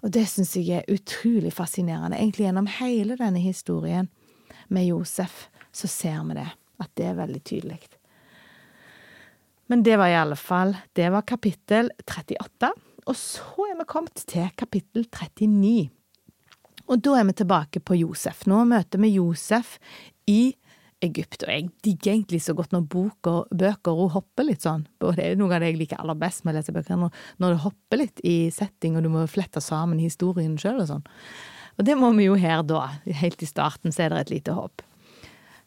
[0.00, 2.16] Og det syns jeg er utrolig fascinerende.
[2.16, 4.08] Egentlig gjennom hele denne historien
[4.72, 6.48] med Josef, så ser vi det.
[6.80, 7.80] At det er veldig tydelig.
[9.68, 12.70] Men det var i alle fall Det var kapittel 38.
[13.06, 15.90] Og så er vi kommet til kapittel 39.
[16.90, 18.46] Og da er vi tilbake på Josef.
[18.50, 19.76] Nå møter vi Josef
[20.26, 20.56] i
[21.04, 21.44] Egypt.
[21.46, 24.84] Og jeg digger egentlig så godt når boker, bøker og hopper litt sånn.
[25.00, 27.54] Det er noe av det jeg liker aller best med å lese bøker, når, når
[27.54, 31.08] det hopper litt i setting, og du må flette sammen historien sjøl og sånn.
[31.80, 32.86] Og det må vi jo her da.
[33.22, 34.84] Helt i starten så er det et lite hopp.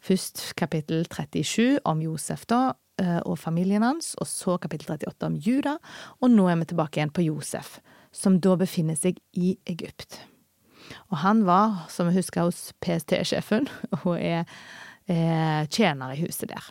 [0.04, 5.40] Først kapittel 37 om Josef da, eh, og familien hans, og så kapittel 38 om
[5.40, 5.78] Juda,
[6.20, 7.78] og nå er vi tilbake igjen på Josef,
[8.12, 10.20] som da befinner seg i Egypt.
[11.10, 13.70] Og han var, som vi husker, hos PST-sjefen,
[14.04, 14.44] og er
[15.08, 16.70] eh, tjener i huset der.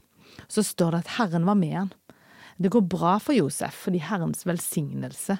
[0.49, 1.93] Så står det at Herren var med han.
[2.57, 5.39] Det går bra for Josef fordi Herrens velsignelse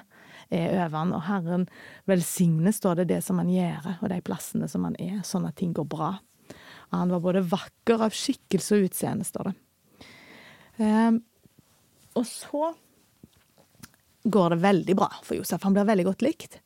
[0.53, 1.67] er over han, og Herren
[2.09, 5.55] velsigner, står det, det som han gjør, og de plassene som han er, sånn at
[5.57, 6.11] ting går bra.
[6.93, 9.55] Han var både vakker av skikkelse og utseende, står det.
[10.83, 11.15] Eh,
[12.19, 12.73] og så
[14.23, 15.63] går det veldig bra for Josef.
[15.63, 16.59] Han blir veldig godt likt.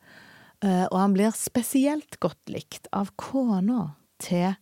[0.66, 4.56] Uh, og han blir spesielt godt likt av kona til eh,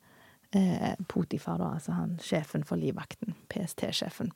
[1.12, 4.32] Potifar, da, altså han sjefen for livvakten, PST-sjefen.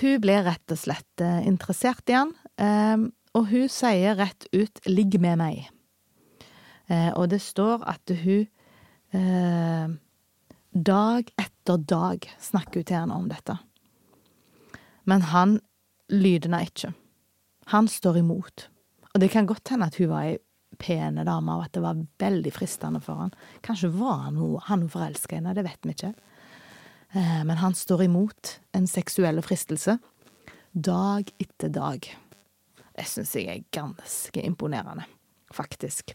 [0.00, 4.82] Hun ble rett og slett eh, interessert i han, eh, og hun sier rett ut
[4.86, 5.70] 'ligg med meg'.
[6.90, 8.46] Eh, og det står at hun
[9.14, 9.88] eh,
[10.74, 13.56] dag etter dag snakker til han om dette.
[15.06, 15.58] Men han
[16.10, 16.92] lydna ikke.
[17.74, 18.68] Han står imot.
[19.14, 20.38] Og det kan godt hende at hun var ei
[20.80, 23.34] pene dame, og at det var veldig fristende for han.
[23.66, 26.14] Kanskje var han han hun forelska i det vet vi ikke.
[27.12, 29.98] Eh, men han står imot en seksuell fristelse
[30.72, 32.06] dag etter dag.
[32.94, 35.06] Det syns jeg er ganske imponerende,
[35.52, 36.14] faktisk.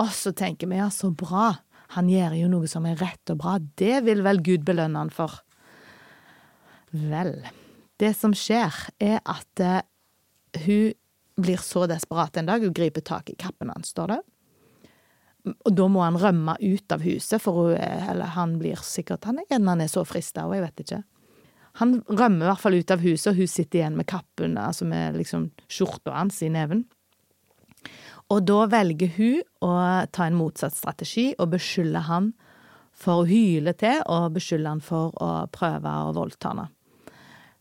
[0.00, 1.52] Og så tenker vi ja, så bra,
[1.96, 5.12] han gjør jo noe som er rett og bra, det vil vel Gud belønne han
[5.14, 5.42] for.
[6.90, 7.36] Vel,
[8.02, 9.82] det som skjer, er at uh,
[10.64, 10.94] hun
[11.42, 14.20] blir så desperat en dag, hun griper tak i kappen hans, står det.
[15.50, 19.40] Og da må han rømme ut av huset, for hun, eller han blir sikkert Han
[19.50, 21.02] han er så frista, og jeg vet ikke.
[21.80, 24.84] Han rømmer i hvert fall ut av huset, og hun sitter igjen med kappen, altså
[24.84, 26.84] med liksom skjorta hans i neven.
[28.30, 29.72] Og da velger hun å
[30.12, 32.32] ta en motsatt strategi og beskylde han
[33.00, 36.68] for å hyle til, og beskylde han for å prøve å voldta henne.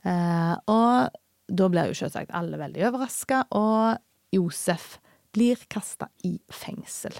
[0.03, 1.15] Eh, og
[1.49, 3.99] da blir jo selvsagt alle veldig overraska, og
[4.35, 4.97] Josef
[5.35, 7.15] blir kasta i fengsel.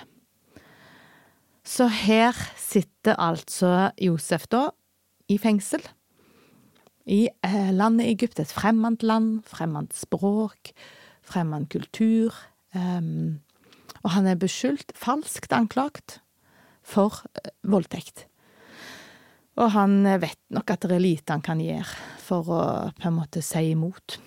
[1.65, 4.69] Så her sitter altså Josef da
[5.29, 5.83] i fengsel.
[7.09, 10.71] I eh, landet Egypt, et fremmed land, fremmed språk,
[11.25, 12.33] fremmed kultur.
[12.73, 13.41] Um,
[14.03, 16.19] og han er beskyldt, falskt anklagt,
[16.85, 18.27] for uh, voldtekt.
[19.59, 21.87] Og han vet nok at det er lite han kan gjøre
[22.23, 22.61] for å
[22.95, 24.19] på en måte si imot.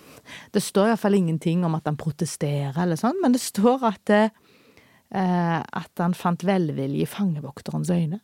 [0.53, 4.29] Det står iallfall ingenting om at han protesterer eller sånn, men det står at, det,
[5.09, 8.21] at han fant velvilje i fangevokterens øyne.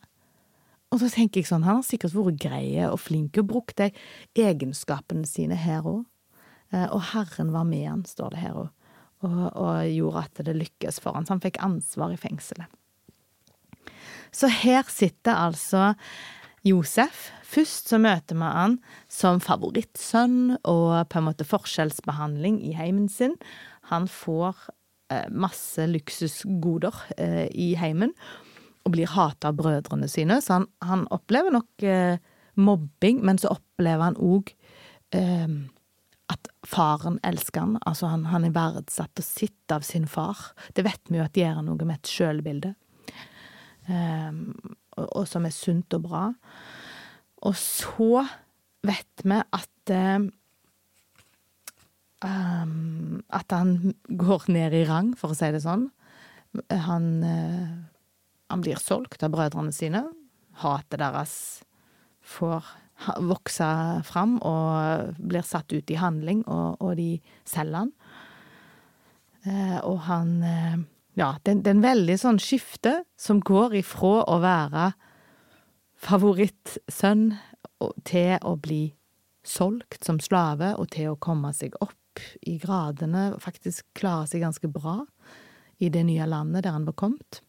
[0.90, 3.90] Og så tenker jeg sånn, han har sikkert vært grei og flink og brukt de
[4.38, 6.02] egenskapene sine her òg.
[6.74, 8.72] Eh, og Herren var med han, står det her òg,
[9.26, 12.66] og, og gjorde at det lykkes for han, så han fikk ansvar i fengselet.
[14.34, 15.92] Så her sitter altså
[16.66, 17.30] Josef.
[17.46, 18.76] Først så møter vi han
[19.10, 23.34] som favorittsønn og på en måte forskjellsbehandling i heimen sin.
[23.90, 24.68] Han får
[25.10, 28.14] eh, masse luksusgoder eh, i heimen
[28.84, 32.20] og blir hata av brødrene sine, så han, han opplever nok eh,
[32.60, 34.52] mobbing, men så opplever han òg
[35.16, 35.58] eh,
[36.30, 37.78] at faren elsker han.
[37.88, 40.52] Altså, han, han er verdsatt og sitt av sin far.
[40.76, 42.74] Det vet vi jo at gjør noe med et sjølbilde.
[45.08, 46.24] Og, som er sunt og bra.
[47.46, 48.24] Og så
[48.86, 50.30] vet vi at um,
[53.32, 55.88] At han går ned i rang, for å si det sånn.
[56.68, 57.70] Han, uh,
[58.52, 60.04] han blir solgt av brødrene sine.
[60.60, 61.34] Hatet deres
[62.20, 62.66] får
[63.24, 63.68] vokse
[64.04, 67.14] fram og blir satt ut i handling, og, og de
[67.48, 67.94] selger han.
[69.48, 70.80] Eh, og han eh,
[71.20, 74.86] Ja, det, det er en veldig sånn skifte som går ifra å være
[76.00, 77.26] favorittsønn
[78.08, 78.82] til å bli
[79.44, 84.68] solgt som slave, og til å komme seg opp i gradene, faktisk klare seg ganske
[84.72, 85.02] bra
[85.80, 87.42] i det nye landet der han var kommet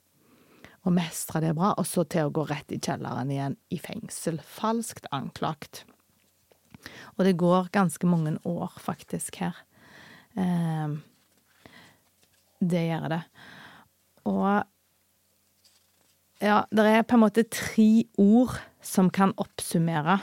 [0.81, 4.39] og mestre det bra, og så til å gå rett i kjelleren igjen i fengsel,
[4.41, 5.83] falskt anklagt.
[7.17, 9.59] Og det går ganske mange år, faktisk, her.
[10.33, 10.95] Eh,
[12.65, 13.21] det gjør det.
[14.29, 14.63] Og
[16.41, 20.17] ja, det er på en måte tre ord som kan oppsummere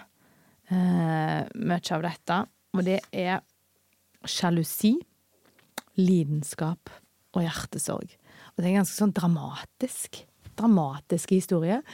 [0.71, 2.39] eh, mye av dette,
[2.75, 3.39] og det er
[4.29, 4.97] sjalusi,
[5.99, 6.91] lidenskap
[7.37, 8.11] og hjertesorg.
[8.55, 10.25] Og det er en ganske sånn dramatisk
[10.59, 11.85] dramatiske historier.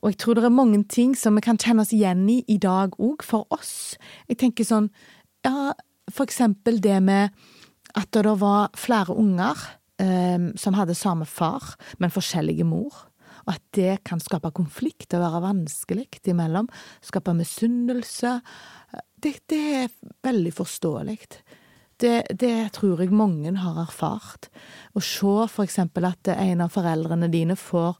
[0.00, 2.56] Og jeg tror det er mange ting som vi kan kjenne oss igjen i i
[2.62, 3.98] dag òg, for oss.
[4.30, 4.88] Jeg tenker sånn,
[5.44, 5.74] ja,
[6.10, 7.34] for eksempel det med
[7.98, 9.58] at det var flere unger
[10.00, 13.06] eh, som hadde samme far, men forskjellige mor.
[13.46, 16.68] Og at det kan skape konflikt og være vanskelig imellom.
[17.04, 18.38] Skape misunnelse.
[19.16, 19.88] Det, det er
[20.26, 21.18] veldig forståelig.
[22.00, 24.48] Det, det, tror jeg mange har erfart.
[24.96, 27.98] Å se for eksempel at en av foreldrene dine får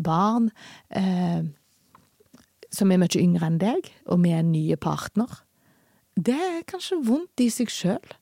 [0.00, 0.50] barn
[0.94, 1.42] eh,
[2.70, 5.42] som er mye yngre enn deg, og med en ny partner.
[6.14, 8.14] Det er kanskje vondt i seg sjøl.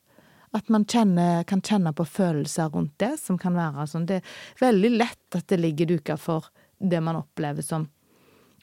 [0.57, 4.07] At man kjenner, kan kjenne på følelser rundt det, som kan være sånn.
[4.09, 7.89] Det er veldig lett at det ligger duka for det man opplever som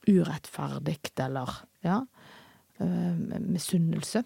[0.06, 1.52] urettferdig, eller
[1.86, 2.00] ja,
[2.82, 4.24] øh, misunnelse.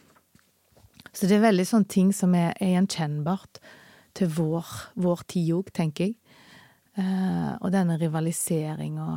[1.11, 3.61] Så det er veldig sånne ting som er, er gjenkjennbart
[4.17, 4.67] til vår,
[4.99, 6.17] vår tid òg, tenker jeg.
[6.99, 9.07] Eh, og denne rivaliseringa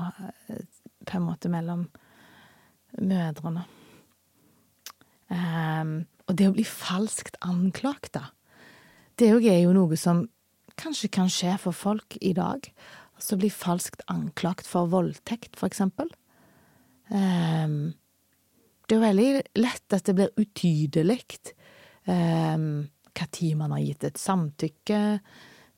[0.53, 0.65] eh,
[1.09, 1.87] på en måte mellom
[3.01, 3.65] mødrene.
[5.33, 5.93] Eh,
[6.29, 8.31] og det å bli falskt anklagt, da.
[9.21, 10.25] Det òg er jo noe som
[10.81, 12.69] kanskje kan skje for folk i dag.
[13.19, 16.09] Altså bli falskt anklagt for voldtekt, for eksempel.
[17.13, 17.93] Um,
[18.89, 19.29] det er veldig
[19.61, 21.21] lett at det blir utydelig
[22.09, 25.03] um, hva tid man har gitt et samtykke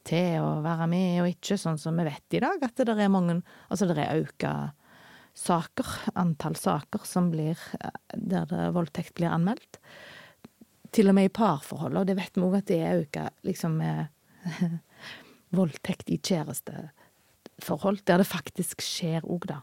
[0.04, 3.12] til å være med og ikke, sånn som vi vet i dag, at det er
[3.12, 3.40] mange
[3.72, 4.46] Altså det er økt
[5.34, 5.88] saker,
[6.20, 7.58] antall saker som blir
[8.14, 9.80] der det voldtekt blir anmeldt.
[10.94, 13.78] Til og med i parforhold, og det vet vi òg at det er øka liksom
[13.80, 14.06] med
[15.58, 19.62] voldtekt i kjæresteforhold, der det faktisk skjer òg, da.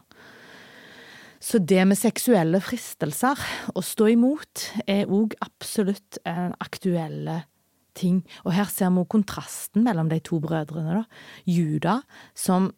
[1.42, 3.40] Så det med seksuelle fristelser,
[3.74, 7.40] å stå imot, er òg absolutt en aktuelle
[7.98, 8.20] ting.
[8.46, 11.24] Og her ser vi kontrasten mellom de to brødrene, da.
[11.48, 11.96] Juda,
[12.38, 12.70] som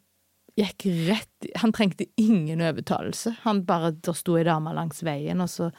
[0.55, 3.35] gikk rett Han trengte ingen overtalelse.
[3.43, 5.69] Han bare Der sto ei dame langs veien, og så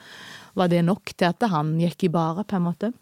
[0.55, 2.93] var det nok til at han gikk i baret, på en måte.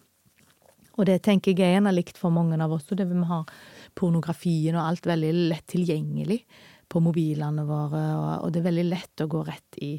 [0.95, 3.43] Og det tenker jeg er likt for mange av oss, og det vi ha
[3.99, 6.45] pornografien og alt veldig lett tilgjengelig
[6.89, 8.03] på mobilene våre,
[8.45, 9.97] og, det er veldig lett å gå rett i,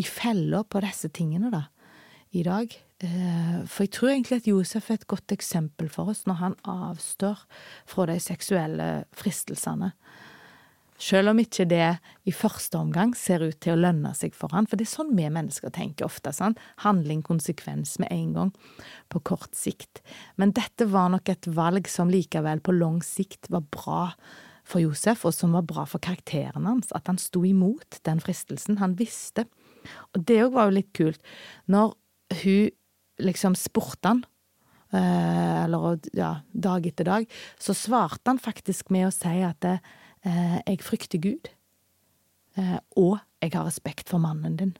[0.00, 1.66] i fella på disse tingene, da,
[2.32, 2.72] i dag.
[3.04, 6.58] Eh, for jeg tror egentlig at Josef er et godt eksempel for oss når han
[6.70, 7.42] avstår
[7.90, 9.92] fra de seksuelle fristelsene.
[11.02, 11.86] Selv om ikke det
[12.28, 15.14] i første omgang ser ut til å lønne seg for han, for det er sånn
[15.18, 16.30] vi mennesker tenker ofte.
[16.36, 16.60] Sant?
[16.84, 18.52] Handling, konsekvens med en gang,
[19.10, 20.02] på kort sikt.
[20.38, 24.02] Men dette var nok et valg som likevel på lang sikt var bra
[24.68, 28.78] for Josef, og som var bra for karakteren hans, at han sto imot den fristelsen.
[28.78, 29.48] Han visste.
[30.14, 31.32] Og det òg var jo litt kult.
[31.66, 31.96] Når
[32.44, 32.70] hun
[33.26, 34.22] liksom spurte han,
[34.94, 37.26] eh, eller ja, dag etter dag,
[37.58, 39.82] så svarte han faktisk med å si at eh,
[40.22, 41.48] jeg frykter Gud,
[42.58, 44.76] eh, og jeg har respekt for mannen din.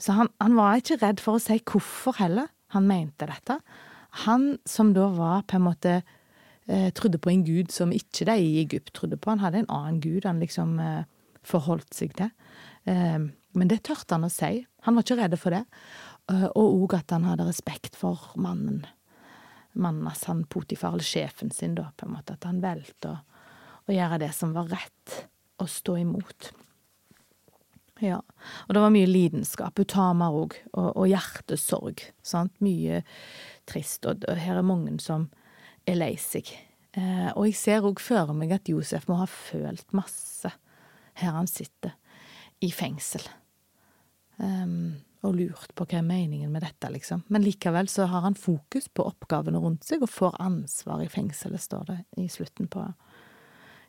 [0.00, 3.58] Så han, han var ikke redd for å si hvorfor heller han mente dette.
[4.24, 8.36] Han som da var på en måte eh, trodde på en gud som ikke de
[8.40, 9.32] i Egypt trodde på.
[9.34, 11.04] Han hadde en annen gud han liksom eh,
[11.46, 12.32] forholdt seg til.
[12.88, 13.18] Eh,
[13.58, 14.64] men det tørte han å si.
[14.86, 15.64] Han var ikke redd for det.
[16.32, 18.84] Eh, og òg at han hadde respekt for mannen.
[19.74, 22.38] Mannen hans, han Potifar, eller sjefen sin, da, på en måte.
[22.38, 23.18] At han valgte å,
[23.90, 25.16] å gjøre det som var rett,
[25.60, 26.50] og stå imot.
[28.00, 28.22] Ja,
[28.64, 29.76] og det var mye lidenskap.
[29.76, 32.00] Utama òg, og, og hjertesorg.
[32.24, 32.54] Sant?
[32.64, 33.02] Mye
[33.68, 34.06] trist.
[34.08, 35.28] Og, og her er mange som
[35.88, 36.48] er lei seg.
[36.96, 40.48] Eh, og jeg ser òg for meg at Josef må ha følt masse
[41.20, 41.92] her han sitter,
[42.64, 43.26] i fengsel.
[44.40, 47.26] Um, og lurt på hva er meningen med dette, liksom.
[47.28, 51.60] Men likevel så har han fokus på oppgavene rundt seg, og får ansvar i fengselet,
[51.60, 52.86] står det i slutten på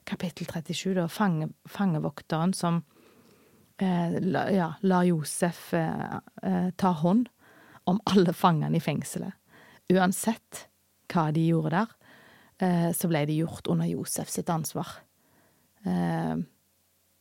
[0.08, 0.94] kapittel 37.
[0.98, 2.82] Da fange, fangevokteren som
[3.82, 7.30] eh, la, ja, lar Josef eh, eh, ta hånd
[7.90, 9.34] om alle fangene i fengselet.
[9.92, 10.68] Uansett
[11.12, 11.94] hva de gjorde der,
[12.64, 15.02] eh, så ble det gjort under Josef sitt ansvar.
[15.84, 16.36] Eh,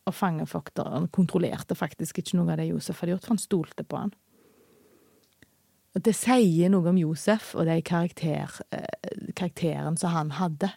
[0.08, 4.00] og fangevokteren kontrollerte faktisk ikke noe av det Josef hadde gjort, for han stolte på
[4.00, 4.12] han.
[5.90, 10.70] Det sier noe om Josef og de karakter, eh, karakteren som han hadde.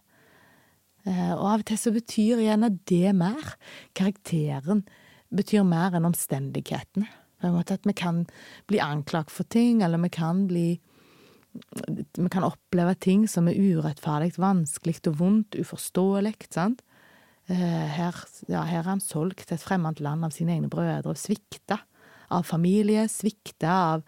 [1.10, 3.56] Eh, og av og til så betyr gjerne det mer.
[3.98, 4.86] Karakteren
[5.34, 7.10] betyr mer enn omstendighetene.
[7.42, 8.24] På en måte at vi kan
[8.72, 10.68] bli anklagt for ting, eller vi kan bli
[11.54, 16.82] Vi kan oppleve ting som er urettferdig, vanskelig og vondt, uforståelig, sant?
[17.46, 18.16] Eh, her,
[18.50, 21.78] ja, her er han solgt til et fremmed land av sine egne brødre, svikta
[22.34, 24.06] av familie, svikta av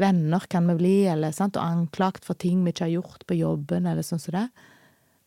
[0.00, 3.36] venner kan vi bli, eller sant, og anklagt for ting vi ikke har gjort på
[3.36, 4.46] jobben, eller sånn som det.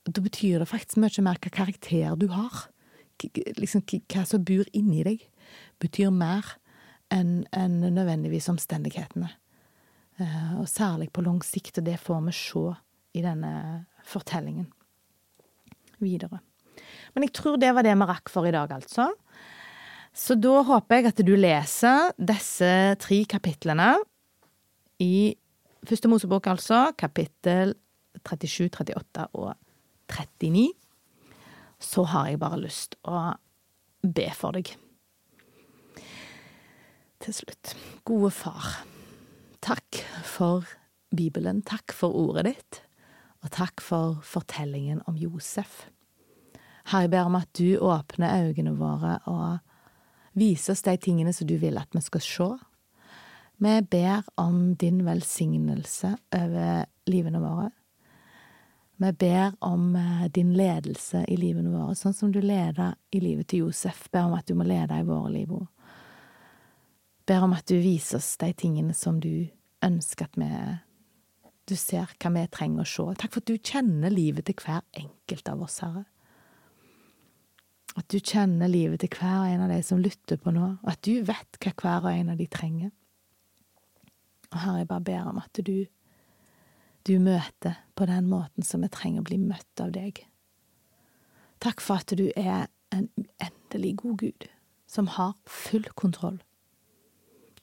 [0.05, 2.67] Da betyr det faktisk mye mer hva karakter du har.
[3.57, 3.81] Liksom,
[4.11, 5.23] hva som bor inni deg,
[5.81, 6.57] betyr mer
[7.13, 9.31] enn en nødvendigvis omstendighetene.
[10.21, 12.65] Eh, og særlig på lang sikt, og det får vi se
[13.15, 13.53] i denne
[14.05, 14.67] fortellingen
[16.03, 16.41] videre.
[17.15, 19.09] Men jeg tror det var det vi rakk for i dag, altså.
[20.15, 22.69] Så da håper jeg at du leser disse
[23.03, 23.95] tre kapitlene
[25.03, 25.35] i
[25.85, 27.75] Første Mosebok, altså, kapittel
[28.25, 29.74] 37, 38 og 39,
[31.79, 33.35] så har jeg bare lyst å
[34.05, 34.71] be for deg.
[37.23, 37.73] Til slutt.
[38.05, 38.85] Gode far,
[39.65, 40.67] takk for
[41.15, 42.81] Bibelen, takk for ordet ditt,
[43.43, 45.85] og takk for fortellingen om Josef.
[46.85, 49.57] Herre, jeg ber om at du åpner øynene våre og
[50.37, 52.49] viser oss de tingene som du vil at vi skal se.
[53.57, 57.71] Vi ber om din velsignelse over livene våre.
[58.97, 63.49] Vi ber om eh, din ledelse i livene våre, sånn som du leder i livet
[63.51, 64.05] til Josef.
[64.11, 65.65] Ber om at du må lede i våre liv òg.
[67.27, 69.47] Ber om at du viser oss de tingene som du
[69.83, 70.49] ønsker at vi
[71.65, 73.03] Du ser hva vi trenger å se.
[73.17, 76.03] Takk for at du kjenner livet til hver enkelt av oss, Herre.
[77.97, 81.01] At du kjenner livet til hver en av de som lytter på nå, og at
[81.01, 82.91] du vet hva hver og en av de trenger.
[84.51, 85.87] Og Herre, jeg bare ber om at du
[87.05, 90.25] du møter på den måten som vi trenger å bli møtt av deg.
[91.63, 94.49] Takk for at du er en uendelig god Gud,
[94.87, 96.41] som har full kontroll.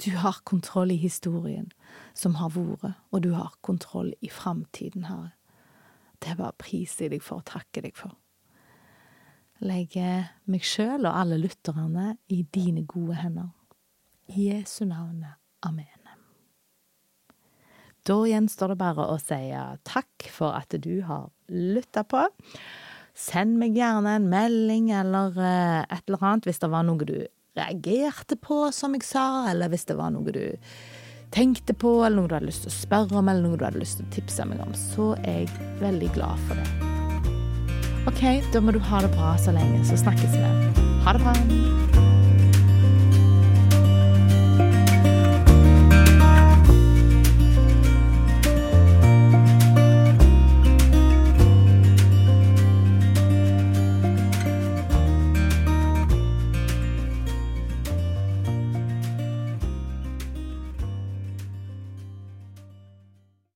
[0.05, 1.70] Du har kontroll i historien
[2.14, 5.33] som har vært, og du har kontroll i framtiden, Herre.
[6.22, 8.14] Det er bare priser jeg deg for og takker deg for.
[9.62, 13.51] Legger meg sjøl og alle lytterne i dine gode hender.
[14.30, 15.26] I Jesu navn.
[15.62, 16.01] Amen.
[18.03, 19.53] Da gjenstår det bare å si
[19.86, 22.24] takk for at du har lytta på.
[23.14, 27.18] Send meg gjerne en melding eller eh, et eller annet hvis det var noe du
[27.53, 30.57] reagerte på, som jeg sa, eller hvis det var noe du
[31.32, 33.84] tenkte på, eller noe du hadde lyst til å spørre om, eller noe du hadde
[33.84, 36.90] lyst til å tipse meg om, så er jeg veldig glad for det.
[38.09, 40.86] OK, da må du ha det bra så lenge, så snakkes vi.
[41.05, 41.91] Ha det bra.